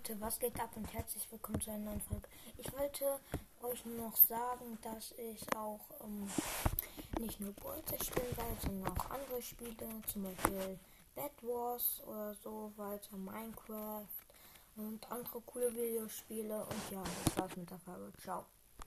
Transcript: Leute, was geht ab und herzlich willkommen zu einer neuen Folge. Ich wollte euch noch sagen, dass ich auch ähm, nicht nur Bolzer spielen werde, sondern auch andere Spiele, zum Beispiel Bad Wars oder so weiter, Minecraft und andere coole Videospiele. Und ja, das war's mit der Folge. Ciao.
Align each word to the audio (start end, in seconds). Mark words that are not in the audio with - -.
Leute, 0.00 0.20
was 0.20 0.38
geht 0.38 0.58
ab 0.58 0.70
und 0.76 0.90
herzlich 0.94 1.30
willkommen 1.30 1.60
zu 1.60 1.70
einer 1.70 1.90
neuen 1.90 2.00
Folge. 2.00 2.26
Ich 2.56 2.72
wollte 2.72 3.20
euch 3.60 3.84
noch 3.84 4.16
sagen, 4.16 4.78
dass 4.80 5.12
ich 5.12 5.42
auch 5.54 5.80
ähm, 6.02 6.26
nicht 7.18 7.38
nur 7.38 7.52
Bolzer 7.52 8.02
spielen 8.02 8.34
werde, 8.34 8.56
sondern 8.62 8.96
auch 8.96 9.10
andere 9.10 9.42
Spiele, 9.42 9.74
zum 10.10 10.22
Beispiel 10.22 10.78
Bad 11.14 11.32
Wars 11.42 12.00
oder 12.06 12.34
so 12.42 12.72
weiter, 12.76 13.14
Minecraft 13.14 14.06
und 14.76 15.12
andere 15.12 15.40
coole 15.42 15.74
Videospiele. 15.74 16.64
Und 16.64 16.92
ja, 16.92 17.02
das 17.24 17.36
war's 17.36 17.56
mit 17.56 17.70
der 17.70 17.78
Folge. 17.80 18.10
Ciao. 18.22 18.46